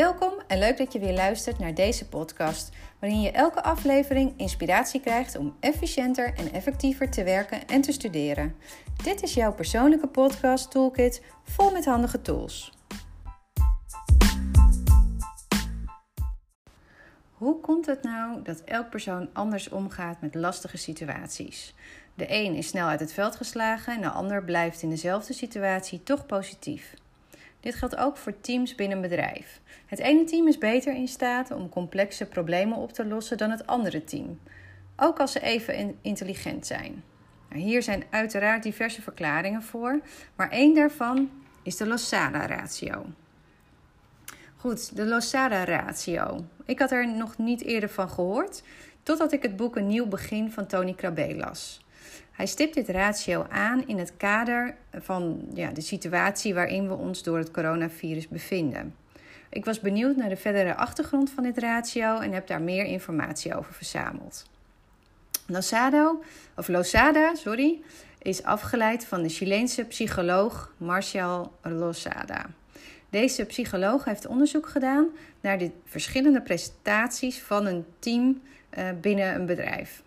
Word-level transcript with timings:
Welkom 0.00 0.32
en 0.46 0.58
leuk 0.58 0.76
dat 0.76 0.92
je 0.92 0.98
weer 0.98 1.14
luistert 1.14 1.58
naar 1.58 1.74
deze 1.74 2.08
podcast, 2.08 2.70
waarin 2.98 3.20
je 3.20 3.30
elke 3.30 3.62
aflevering 3.62 4.32
inspiratie 4.36 5.00
krijgt 5.00 5.36
om 5.36 5.56
efficiënter 5.60 6.34
en 6.34 6.52
effectiever 6.52 7.10
te 7.10 7.24
werken 7.24 7.66
en 7.66 7.80
te 7.80 7.92
studeren. 7.92 8.54
Dit 9.02 9.22
is 9.22 9.34
jouw 9.34 9.52
persoonlijke 9.52 10.06
podcast 10.06 10.70
toolkit 10.70 11.22
vol 11.42 11.70
met 11.70 11.84
handige 11.84 12.22
tools. 12.22 12.72
Hoe 17.32 17.60
komt 17.60 17.86
het 17.86 18.02
nou 18.02 18.42
dat 18.42 18.60
elk 18.60 18.90
persoon 18.90 19.28
anders 19.32 19.68
omgaat 19.68 20.20
met 20.20 20.34
lastige 20.34 20.76
situaties? 20.76 21.74
De 22.14 22.26
een 22.28 22.54
is 22.54 22.68
snel 22.68 22.86
uit 22.86 23.00
het 23.00 23.12
veld 23.12 23.36
geslagen 23.36 23.94
en 23.94 24.00
de 24.00 24.10
ander 24.10 24.44
blijft 24.44 24.82
in 24.82 24.90
dezelfde 24.90 25.32
situatie 25.32 26.02
toch 26.02 26.26
positief. 26.26 26.94
Dit 27.60 27.74
geldt 27.74 27.96
ook 27.96 28.16
voor 28.16 28.40
teams 28.40 28.74
binnen 28.74 28.96
een 28.96 29.08
bedrijf. 29.08 29.60
Het 29.86 29.98
ene 29.98 30.24
team 30.24 30.48
is 30.48 30.58
beter 30.58 30.94
in 30.94 31.08
staat 31.08 31.50
om 31.50 31.68
complexe 31.68 32.26
problemen 32.26 32.78
op 32.78 32.92
te 32.92 33.06
lossen 33.06 33.38
dan 33.38 33.50
het 33.50 33.66
andere 33.66 34.04
team, 34.04 34.40
ook 34.96 35.20
als 35.20 35.32
ze 35.32 35.40
even 35.40 35.98
intelligent 36.02 36.66
zijn. 36.66 37.02
Nou, 37.48 37.62
hier 37.62 37.82
zijn 37.82 38.04
uiteraard 38.10 38.62
diverse 38.62 39.02
verklaringen 39.02 39.62
voor, 39.62 40.00
maar 40.36 40.50
één 40.50 40.74
daarvan 40.74 41.30
is 41.62 41.76
de 41.76 41.86
Losada-ratio. 41.86 43.06
Goed, 44.56 44.96
de 44.96 45.06
Losada-ratio. 45.06 46.44
Ik 46.64 46.78
had 46.78 46.90
er 46.90 47.08
nog 47.08 47.38
niet 47.38 47.62
eerder 47.62 47.88
van 47.88 48.08
gehoord, 48.08 48.62
totdat 49.02 49.32
ik 49.32 49.42
het 49.42 49.56
boek 49.56 49.76
Een 49.76 49.86
Nieuw 49.86 50.06
Begin 50.06 50.52
van 50.52 50.66
Tony 50.66 50.94
Krabbe 50.94 51.34
las. 51.36 51.84
Hij 52.40 52.48
stipt 52.48 52.74
dit 52.74 52.88
ratio 52.88 53.46
aan 53.48 53.86
in 53.86 53.98
het 53.98 54.16
kader 54.16 54.74
van 54.92 55.48
ja, 55.54 55.70
de 55.70 55.80
situatie 55.80 56.54
waarin 56.54 56.88
we 56.88 56.94
ons 56.94 57.22
door 57.22 57.38
het 57.38 57.50
coronavirus 57.50 58.28
bevinden. 58.28 58.94
Ik 59.50 59.64
was 59.64 59.80
benieuwd 59.80 60.16
naar 60.16 60.28
de 60.28 60.36
verdere 60.36 60.76
achtergrond 60.76 61.30
van 61.30 61.42
dit 61.42 61.58
ratio 61.58 62.18
en 62.18 62.32
heb 62.32 62.46
daar 62.46 62.62
meer 62.62 62.84
informatie 62.84 63.56
over 63.56 63.74
verzameld. 63.74 64.50
Losado, 65.46 66.22
of 66.56 66.68
Losada 66.68 67.34
sorry, 67.34 67.80
is 68.18 68.42
afgeleid 68.42 69.04
van 69.04 69.22
de 69.22 69.28
Chileense 69.28 69.84
psycholoog 69.84 70.74
Marcial 70.76 71.52
Losada. 71.62 72.46
Deze 73.10 73.44
psycholoog 73.44 74.04
heeft 74.04 74.26
onderzoek 74.26 74.68
gedaan 74.68 75.08
naar 75.40 75.58
de 75.58 75.70
verschillende 75.84 76.42
prestaties 76.42 77.38
van 77.38 77.66
een 77.66 77.84
team 77.98 78.42
eh, 78.70 78.88
binnen 79.00 79.34
een 79.34 79.46
bedrijf. 79.46 80.02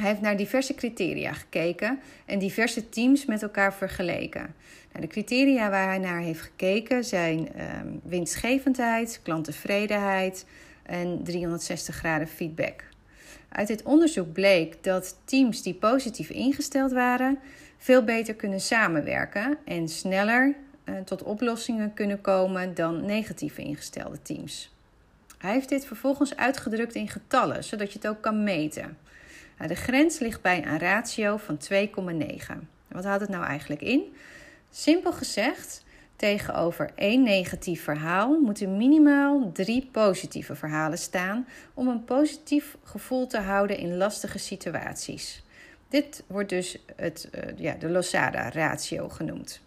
Hij 0.00 0.08
heeft 0.08 0.20
naar 0.20 0.36
diverse 0.36 0.74
criteria 0.74 1.32
gekeken 1.32 2.00
en 2.26 2.38
diverse 2.38 2.88
teams 2.88 3.26
met 3.26 3.42
elkaar 3.42 3.74
vergeleken. 3.74 4.54
Nou, 4.92 5.06
de 5.06 5.12
criteria 5.12 5.70
waar 5.70 5.86
hij 5.86 5.98
naar 5.98 6.20
heeft 6.20 6.40
gekeken 6.40 7.04
zijn 7.04 7.38
um, 7.38 8.00
winstgevendheid, 8.02 9.20
klanttevredenheid 9.22 10.46
en 10.82 11.22
360 11.22 11.94
graden 11.94 12.28
feedback. 12.28 12.84
Uit 13.48 13.66
dit 13.66 13.82
onderzoek 13.82 14.32
bleek 14.32 14.84
dat 14.84 15.16
teams 15.24 15.62
die 15.62 15.74
positief 15.74 16.30
ingesteld 16.30 16.92
waren 16.92 17.38
veel 17.78 18.04
beter 18.04 18.34
kunnen 18.34 18.60
samenwerken 18.60 19.58
en 19.64 19.88
sneller 19.88 20.54
uh, 20.84 20.94
tot 21.04 21.22
oplossingen 21.22 21.94
kunnen 21.94 22.20
komen 22.20 22.74
dan 22.74 23.04
negatief 23.04 23.58
ingestelde 23.58 24.22
teams. 24.22 24.74
Hij 25.38 25.52
heeft 25.52 25.68
dit 25.68 25.86
vervolgens 25.86 26.36
uitgedrukt 26.36 26.94
in 26.94 27.08
getallen, 27.08 27.64
zodat 27.64 27.92
je 27.92 27.98
het 27.98 28.08
ook 28.08 28.20
kan 28.20 28.42
meten. 28.44 28.96
Nou, 29.60 29.72
de 29.72 29.78
grens 29.78 30.18
ligt 30.18 30.42
bij 30.42 30.66
een 30.66 30.78
ratio 30.78 31.36
van 31.36 31.58
2,9. 31.72 31.78
Wat 32.88 33.04
houdt 33.04 33.20
het 33.20 33.30
nou 33.30 33.44
eigenlijk 33.44 33.82
in? 33.82 34.16
Simpel 34.70 35.12
gezegd, 35.12 35.84
tegenover 36.16 36.90
één 36.94 37.22
negatief 37.22 37.82
verhaal 37.82 38.40
moeten 38.40 38.76
minimaal 38.76 39.50
drie 39.52 39.88
positieve 39.92 40.54
verhalen 40.54 40.98
staan 40.98 41.46
om 41.74 41.88
een 41.88 42.04
positief 42.04 42.76
gevoel 42.84 43.26
te 43.26 43.38
houden 43.38 43.78
in 43.78 43.96
lastige 43.96 44.38
situaties. 44.38 45.44
Dit 45.88 46.22
wordt 46.26 46.48
dus 46.48 46.78
het, 46.96 47.28
uh, 47.34 47.42
ja, 47.56 47.74
de 47.74 47.88
Losada-ratio 47.88 49.08
genoemd. 49.08 49.60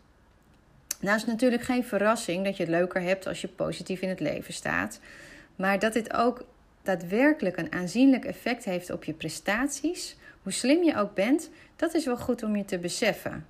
Nou 1.00 1.16
is 1.16 1.26
natuurlijk 1.26 1.64
geen 1.64 1.86
verrassing 1.86 2.46
dat 2.46 2.58
je 2.58 2.64
het 2.64 2.72
leuker 2.72 3.02
hebt 3.02 3.28
als 3.28 3.42
je 3.42 3.48
positief 3.48 4.02
in 4.02 4.10
het 4.10 4.20
leven 4.20 4.54
staat. 4.54 5.00
Maar 5.56 5.80
dat 5.80 5.94
dit 5.94 6.14
ook 6.14 6.46
daadwerkelijk 6.84 7.58
een 7.58 7.74
aanzienlijk 7.74 8.26
effect 8.26 8.66
heeft 8.66 8.92
op 8.92 9.04
je 9.04 9.14
prestaties, 9.14 10.18
hoe 10.42 10.52
slim 10.52 10.84
je 10.84 10.98
ook 10.98 11.14
bent, 11.14 11.50
dat 11.76 11.94
is 11.94 12.06
wel 12.06 12.18
goed 12.18 12.44
om 12.44 12.56
je 12.56 12.66
te 12.66 12.80
beseffen. 12.80 13.46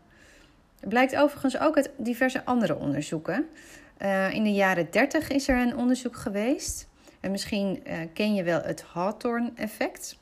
Het 0.79 0.89
blijkt 0.89 1.15
overigens 1.15 1.59
ook 1.59 1.75
uit 1.75 1.91
diverse 1.97 2.45
andere 2.45 2.75
onderzoeken. 2.75 3.47
Uh, 4.01 4.33
in 4.33 4.43
de 4.43 4.51
jaren 4.51 4.87
30 4.91 5.29
is 5.29 5.47
er 5.47 5.57
een 5.57 5.77
onderzoek 5.77 6.15
geweest. 6.15 6.87
En 7.19 7.31
misschien 7.31 7.83
uh, 7.87 7.93
ken 8.13 8.33
je 8.35 8.43
wel 8.43 8.61
het 8.61 8.81
Hawthorne-effect. 8.81 10.17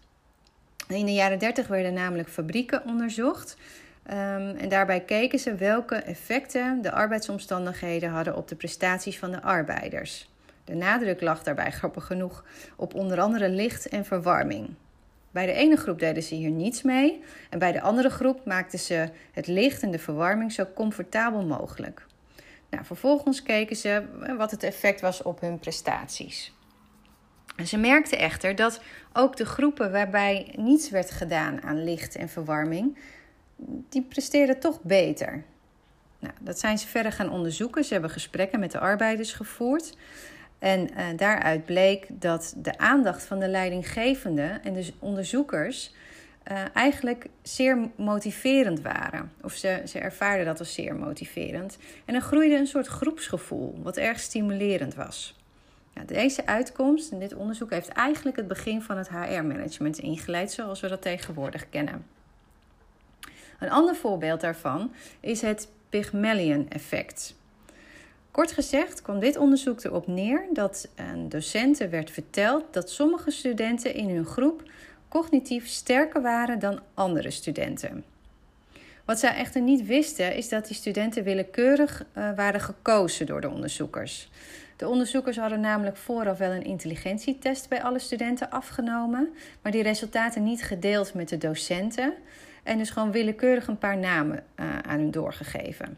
In 0.87 1.05
de 1.05 1.13
jaren 1.13 1.39
30 1.39 1.67
werden 1.67 1.93
namelijk 1.93 2.29
fabrieken 2.29 2.85
onderzocht. 2.85 3.57
Um, 4.09 4.55
en 4.55 4.69
daarbij 4.69 4.99
keken 4.99 5.39
ze 5.39 5.55
welke 5.55 5.95
effecten 5.95 6.81
de 6.81 6.91
arbeidsomstandigheden 6.91 8.09
hadden 8.09 8.35
op 8.35 8.47
de 8.47 8.55
prestaties 8.55 9.19
van 9.19 9.31
de 9.31 9.41
arbeiders. 9.41 10.30
De 10.63 10.75
nadruk 10.75 11.21
lag 11.21 11.43
daarbij 11.43 11.71
grappig 11.71 12.05
genoeg 12.05 12.45
op 12.75 12.95
onder 12.95 13.19
andere 13.19 13.49
licht 13.49 13.89
en 13.89 14.05
verwarming. 14.05 14.69
Bij 15.31 15.45
de 15.45 15.51
ene 15.51 15.75
groep 15.75 15.99
deden 15.99 16.23
ze 16.23 16.35
hier 16.35 16.49
niets 16.49 16.81
mee 16.81 17.23
en 17.49 17.59
bij 17.59 17.71
de 17.71 17.81
andere 17.81 18.09
groep 18.09 18.45
maakten 18.45 18.79
ze 18.79 19.09
het 19.31 19.47
licht 19.47 19.83
en 19.83 19.91
de 19.91 19.99
verwarming 19.99 20.51
zo 20.51 20.65
comfortabel 20.75 21.45
mogelijk. 21.45 22.05
Nou, 22.69 22.85
vervolgens 22.85 23.43
keken 23.43 23.75
ze 23.75 24.03
wat 24.37 24.51
het 24.51 24.63
effect 24.63 25.01
was 25.01 25.21
op 25.21 25.41
hun 25.41 25.59
prestaties. 25.59 26.53
En 27.55 27.67
ze 27.67 27.77
merkten 27.77 28.17
echter 28.17 28.55
dat 28.55 28.81
ook 29.13 29.37
de 29.37 29.45
groepen 29.45 29.91
waarbij 29.91 30.53
niets 30.57 30.89
werd 30.89 31.11
gedaan 31.11 31.61
aan 31.61 31.83
licht 31.83 32.15
en 32.15 32.29
verwarming, 32.29 32.97
die 33.89 34.01
presteerden 34.01 34.59
toch 34.59 34.81
beter. 34.81 35.43
Nou, 36.19 36.33
dat 36.39 36.59
zijn 36.59 36.77
ze 36.77 36.87
verder 36.87 37.11
gaan 37.11 37.29
onderzoeken. 37.29 37.83
Ze 37.83 37.93
hebben 37.93 38.11
gesprekken 38.11 38.59
met 38.59 38.71
de 38.71 38.79
arbeiders 38.79 39.33
gevoerd. 39.33 39.97
En 40.61 40.89
uh, 40.91 41.05
daaruit 41.15 41.65
bleek 41.65 42.07
dat 42.09 42.53
de 42.57 42.77
aandacht 42.77 43.23
van 43.23 43.39
de 43.39 43.47
leidinggevende 43.47 44.59
en 44.63 44.73
de 44.73 44.93
onderzoekers 44.99 45.93
uh, 46.51 46.63
eigenlijk 46.73 47.25
zeer 47.41 47.89
motiverend 47.95 48.81
waren. 48.81 49.31
Of 49.41 49.53
ze, 49.53 49.81
ze 49.85 49.99
ervaarden 49.99 50.45
dat 50.45 50.59
als 50.59 50.73
zeer 50.73 50.95
motiverend. 50.95 51.77
En 52.05 52.15
er 52.15 52.21
groeide 52.21 52.55
een 52.55 52.67
soort 52.67 52.87
groepsgevoel, 52.87 53.79
wat 53.83 53.97
erg 53.97 54.19
stimulerend 54.19 54.95
was. 54.95 55.35
Ja, 55.93 56.03
deze 56.03 56.45
uitkomst 56.45 57.11
en 57.11 57.19
dit 57.19 57.33
onderzoek 57.33 57.69
heeft 57.69 57.87
eigenlijk 57.87 58.37
het 58.37 58.47
begin 58.47 58.81
van 58.81 58.97
het 58.97 59.09
HR-management 59.09 59.99
ingeleid, 59.99 60.51
zoals 60.51 60.79
we 60.79 60.87
dat 60.87 61.01
tegenwoordig 61.01 61.69
kennen. 61.69 62.05
Een 63.59 63.71
ander 63.71 63.95
voorbeeld 63.95 64.41
daarvan 64.41 64.93
is 65.19 65.41
het 65.41 65.67
Pygmalion-effect. 65.89 67.35
Kort 68.31 68.51
gezegd 68.51 69.01
kwam 69.01 69.19
dit 69.19 69.37
onderzoek 69.37 69.83
erop 69.83 70.07
neer 70.07 70.47
dat 70.53 70.89
aan 70.95 71.29
docenten 71.29 71.89
werd 71.89 72.11
verteld 72.11 72.63
dat 72.71 72.89
sommige 72.89 73.31
studenten 73.31 73.93
in 73.93 74.09
hun 74.09 74.25
groep 74.25 74.63
cognitief 75.07 75.67
sterker 75.67 76.21
waren 76.21 76.59
dan 76.59 76.79
andere 76.93 77.31
studenten. 77.31 78.03
Wat 79.05 79.19
zij 79.19 79.35
echter 79.35 79.61
niet 79.61 79.85
wisten 79.85 80.35
is 80.35 80.49
dat 80.49 80.67
die 80.67 80.75
studenten 80.75 81.23
willekeurig 81.23 82.05
uh, 82.17 82.35
waren 82.35 82.61
gekozen 82.61 83.25
door 83.25 83.41
de 83.41 83.49
onderzoekers. 83.49 84.29
De 84.75 84.87
onderzoekers 84.87 85.37
hadden 85.37 85.59
namelijk 85.59 85.97
vooraf 85.97 86.37
wel 86.37 86.51
een 86.51 86.63
intelligentietest 86.63 87.69
bij 87.69 87.83
alle 87.83 87.99
studenten 87.99 88.49
afgenomen, 88.49 89.29
maar 89.61 89.71
die 89.71 89.83
resultaten 89.83 90.43
niet 90.43 90.63
gedeeld 90.63 91.13
met 91.13 91.29
de 91.29 91.37
docenten 91.37 92.13
en 92.63 92.77
dus 92.77 92.89
gewoon 92.89 93.11
willekeurig 93.11 93.67
een 93.67 93.77
paar 93.77 93.97
namen 93.97 94.43
uh, 94.59 94.79
aan 94.79 94.99
hun 94.99 95.11
doorgegeven. 95.11 95.97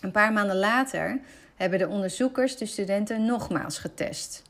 Een 0.00 0.10
paar 0.10 0.32
maanden 0.32 0.56
later 0.56 1.18
hebben 1.56 1.78
de 1.78 1.88
onderzoekers 1.88 2.56
de 2.56 2.66
studenten 2.66 3.24
nogmaals 3.24 3.78
getest. 3.78 4.42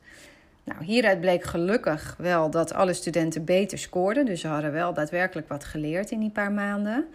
Nou, 0.65 0.85
hieruit 0.85 1.21
bleek 1.21 1.45
gelukkig 1.45 2.15
wel 2.19 2.51
dat 2.51 2.73
alle 2.73 2.93
studenten 2.93 3.45
beter 3.45 3.79
scoorden, 3.79 4.27
dus 4.27 4.41
ze 4.41 4.49
hadden 4.49 4.73
wel 4.73 4.95
daadwerkelijk 4.95 5.49
wat 5.49 5.65
geleerd 5.65 6.11
in 6.11 6.21
die 6.21 6.31
paar 6.31 6.53
maanden. 6.53 7.07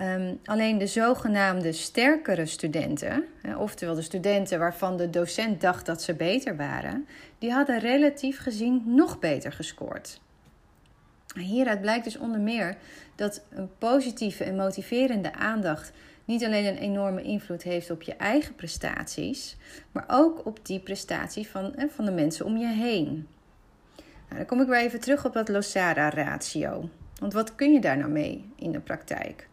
Um, 0.00 0.38
alleen 0.44 0.78
de 0.78 0.86
zogenaamde 0.86 1.72
sterkere 1.72 2.46
studenten, 2.46 3.24
oftewel 3.56 3.94
de 3.94 4.02
studenten 4.02 4.58
waarvan 4.58 4.96
de 4.96 5.10
docent 5.10 5.60
dacht 5.60 5.86
dat 5.86 6.02
ze 6.02 6.14
beter 6.14 6.56
waren, 6.56 7.06
die 7.38 7.52
hadden 7.52 7.78
relatief 7.78 8.38
gezien 8.38 8.82
nog 8.86 9.18
beter 9.18 9.52
gescoord. 9.52 10.20
Hieruit 11.34 11.80
blijkt 11.80 12.04
dus 12.04 12.18
onder 12.18 12.40
meer 12.40 12.76
dat 13.14 13.42
een 13.50 13.70
positieve 13.78 14.44
en 14.44 14.56
motiverende 14.56 15.34
aandacht 15.34 15.92
niet 16.24 16.44
alleen 16.44 16.64
een 16.64 16.78
enorme 16.78 17.22
invloed 17.22 17.62
heeft 17.62 17.90
op 17.90 18.02
je 18.02 18.14
eigen 18.16 18.54
prestaties, 18.54 19.56
maar 19.92 20.04
ook 20.06 20.46
op 20.46 20.66
die 20.66 20.80
prestatie 20.80 21.48
van, 21.48 21.74
eh, 21.74 21.88
van 21.88 22.04
de 22.04 22.10
mensen 22.10 22.46
om 22.46 22.56
je 22.56 22.66
heen. 22.66 23.26
Nou, 23.96 24.36
dan 24.36 24.46
kom 24.46 24.60
ik 24.60 24.66
weer 24.66 24.80
even 24.80 25.00
terug 25.00 25.24
op 25.24 25.32
dat 25.32 25.48
Losada-ratio. 25.48 26.88
Want 27.20 27.32
wat 27.32 27.54
kun 27.54 27.72
je 27.72 27.80
daar 27.80 27.96
nou 27.96 28.10
mee 28.10 28.52
in 28.56 28.72
de 28.72 28.80
praktijk? 28.80 29.48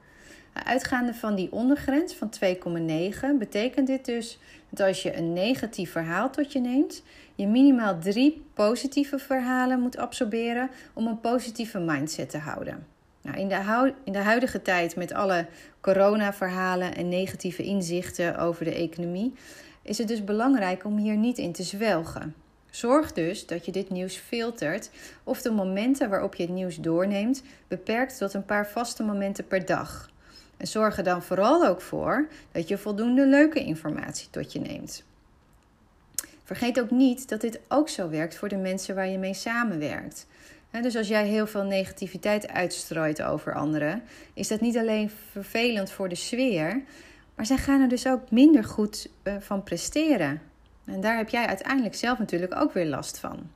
Uitgaande 0.53 1.13
van 1.13 1.35
die 1.35 1.51
ondergrens 1.51 2.13
van 2.13 2.29
2,9 2.29 3.37
betekent 3.37 3.87
dit 3.87 4.05
dus 4.05 4.39
dat 4.69 4.87
als 4.87 5.03
je 5.03 5.17
een 5.17 5.33
negatief 5.33 5.91
verhaal 5.91 6.29
tot 6.29 6.51
je 6.51 6.59
neemt, 6.59 7.03
je 7.35 7.47
minimaal 7.47 7.99
drie 7.99 8.45
positieve 8.53 9.19
verhalen 9.19 9.79
moet 9.79 9.97
absorberen 9.97 10.69
om 10.93 11.07
een 11.07 11.19
positieve 11.19 11.79
mindset 11.79 12.29
te 12.29 12.37
houden. 12.37 12.87
Nou, 13.29 13.41
in, 13.41 13.47
de 13.47 13.93
in 14.03 14.13
de 14.13 14.19
huidige 14.19 14.61
tijd 14.61 14.95
met 14.95 15.13
alle 15.13 15.45
corona-verhalen 15.81 16.95
en 16.95 17.09
negatieve 17.09 17.63
inzichten 17.63 18.37
over 18.37 18.65
de 18.65 18.73
economie, 18.73 19.33
is 19.81 19.97
het 19.97 20.07
dus 20.07 20.23
belangrijk 20.23 20.85
om 20.85 20.97
hier 20.97 21.17
niet 21.17 21.37
in 21.37 21.51
te 21.51 21.63
zwelgen. 21.63 22.35
Zorg 22.69 23.13
dus 23.13 23.45
dat 23.45 23.65
je 23.65 23.71
dit 23.71 23.89
nieuws 23.89 24.15
filtert 24.15 24.89
of 25.23 25.41
de 25.41 25.51
momenten 25.51 26.09
waarop 26.09 26.35
je 26.35 26.43
het 26.43 26.51
nieuws 26.51 26.75
doorneemt 26.75 27.43
beperkt 27.67 28.17
tot 28.17 28.33
een 28.33 28.45
paar 28.45 28.67
vaste 28.67 29.03
momenten 29.03 29.47
per 29.47 29.65
dag. 29.65 30.09
En 30.57 30.67
zorg 30.67 30.97
er 30.97 31.03
dan 31.03 31.23
vooral 31.23 31.65
ook 31.65 31.81
voor 31.81 32.27
dat 32.51 32.67
je 32.67 32.77
voldoende 32.77 33.25
leuke 33.25 33.63
informatie 33.63 34.29
tot 34.29 34.53
je 34.53 34.59
neemt. 34.59 35.03
Vergeet 36.43 36.79
ook 36.79 36.91
niet 36.91 37.29
dat 37.29 37.41
dit 37.41 37.59
ook 37.67 37.89
zo 37.89 38.09
werkt 38.09 38.35
voor 38.35 38.49
de 38.49 38.57
mensen 38.57 38.95
waar 38.95 39.07
je 39.07 39.17
mee 39.17 39.33
samenwerkt. 39.33 40.27
Dus 40.71 40.95
als 40.95 41.07
jij 41.07 41.27
heel 41.27 41.47
veel 41.47 41.63
negativiteit 41.63 42.47
uitstrooit 42.47 43.21
over 43.21 43.53
anderen, 43.53 44.03
is 44.33 44.47
dat 44.47 44.61
niet 44.61 44.77
alleen 44.77 45.11
vervelend 45.31 45.91
voor 45.91 46.09
de 46.09 46.15
sfeer, 46.15 46.83
maar 47.35 47.45
zij 47.45 47.57
gaan 47.57 47.81
er 47.81 47.87
dus 47.87 48.07
ook 48.07 48.31
minder 48.31 48.63
goed 48.63 49.09
eh, 49.23 49.33
van 49.39 49.63
presteren. 49.63 50.41
En 50.85 51.01
daar 51.01 51.17
heb 51.17 51.29
jij 51.29 51.45
uiteindelijk 51.45 51.95
zelf 51.95 52.19
natuurlijk 52.19 52.55
ook 52.55 52.73
weer 52.73 52.85
last 52.85 53.17
van. 53.17 53.49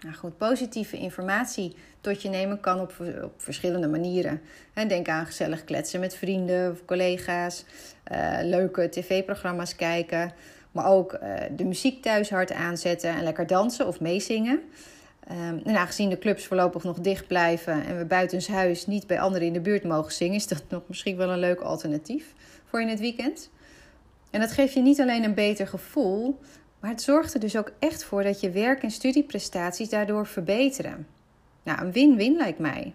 Nou 0.00 0.14
goed, 0.14 0.36
positieve 0.36 0.96
informatie 0.96 1.76
tot 2.00 2.22
je 2.22 2.28
nemen 2.28 2.60
kan 2.60 2.80
op, 2.80 2.94
op 3.22 3.32
verschillende 3.36 3.88
manieren. 3.88 4.40
Denk 4.88 5.08
aan 5.08 5.26
gezellig 5.26 5.64
kletsen 5.64 6.00
met 6.00 6.16
vrienden 6.16 6.70
of 6.70 6.84
collega's, 6.84 7.64
uh, 8.12 8.38
leuke 8.42 8.88
tv-programma's 8.88 9.76
kijken, 9.76 10.32
maar 10.72 10.86
ook 10.86 11.12
uh, 11.12 11.34
de 11.56 11.64
muziek 11.64 12.02
thuis 12.02 12.30
hard 12.30 12.52
aanzetten 12.52 13.10
en 13.10 13.22
lekker 13.22 13.46
dansen 13.46 13.86
of 13.86 14.00
meezingen. 14.00 14.60
Um, 15.30 15.60
en 15.64 15.76
aangezien 15.76 16.08
de 16.08 16.18
clubs 16.18 16.46
voorlopig 16.46 16.84
nog 16.84 16.98
dicht 16.98 17.26
blijven 17.26 17.84
en 17.86 17.98
we 17.98 18.04
buitenshuis 18.04 18.86
niet 18.86 19.06
bij 19.06 19.20
anderen 19.20 19.46
in 19.46 19.52
de 19.52 19.60
buurt 19.60 19.84
mogen 19.84 20.12
zingen, 20.12 20.34
is 20.34 20.46
dat 20.46 20.62
nog 20.68 20.82
misschien 20.86 21.16
wel 21.16 21.30
een 21.30 21.38
leuk 21.38 21.60
alternatief 21.60 22.34
voor 22.64 22.80
in 22.80 22.88
het 22.88 23.00
weekend. 23.00 23.50
En 24.30 24.40
dat 24.40 24.52
geeft 24.52 24.72
je 24.72 24.80
niet 24.80 25.00
alleen 25.00 25.24
een 25.24 25.34
beter 25.34 25.66
gevoel, 25.66 26.38
maar 26.80 26.90
het 26.90 27.02
zorgt 27.02 27.34
er 27.34 27.40
dus 27.40 27.56
ook 27.56 27.72
echt 27.78 28.04
voor 28.04 28.22
dat 28.22 28.40
je 28.40 28.50
werk- 28.50 28.82
en 28.82 28.90
studieprestaties 28.90 29.88
daardoor 29.88 30.26
verbeteren. 30.26 31.06
Nou, 31.62 31.80
een 31.80 31.92
win-win 31.92 32.36
lijkt 32.36 32.58
mij. 32.58 32.94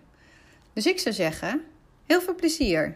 Dus 0.73 0.85
ik 0.85 0.99
zou 0.99 1.15
zeggen, 1.15 1.61
heel 2.05 2.21
veel 2.21 2.35
plezier! 2.35 2.95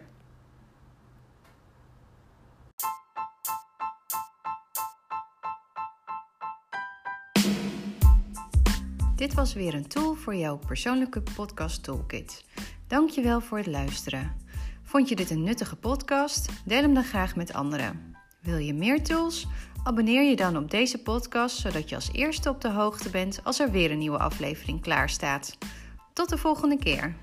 Dit 9.20 9.34
was 9.34 9.54
weer 9.54 9.74
een 9.74 9.88
tool 9.88 10.14
voor 10.14 10.36
jouw 10.36 10.58
persoonlijke 10.58 11.22
podcast 11.36 11.84
toolkit. 11.84 12.46
Dankjewel 12.88 13.42
voor 13.42 13.58
het 13.58 13.68
luisteren. 13.68 14.36
Vond 14.84 15.10
je 15.10 15.16
dit 15.16 15.30
een 15.30 15.44
nuttige 15.44 15.76
podcast? 15.76 16.50
Deel 16.66 16.82
hem 16.82 16.94
dan 16.94 17.04
graag 17.04 17.36
met 17.36 17.54
anderen. 17.54 18.16
Wil 18.42 18.58
je 18.58 18.74
meer 18.74 19.04
tools? 19.04 19.48
Abonneer 19.84 20.24
je 20.24 20.36
dan 20.36 20.58
op 20.58 20.72
deze 20.72 21.02
podcast 21.02 21.58
zodat 21.58 21.90
je 21.90 21.96
als 21.96 22.10
eerste 22.12 22.50
op 22.50 22.62
de 22.62 22.70
hoogte 22.70 23.10
bent 23.10 23.44
als 23.44 23.60
er 23.60 23.72
weer 23.72 23.92
een 23.92 23.98
nieuwe 23.98 24.18
aflevering 24.20 24.82
klaar 24.82 25.10
staat. 25.10 25.58
Tot 26.14 26.30
de 26.30 26.38
volgende 26.38 26.78
keer. 26.78 27.16